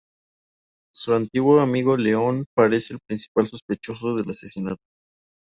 [0.95, 4.81] Su antiguo amigo León parece el principal sospechoso del asesinato.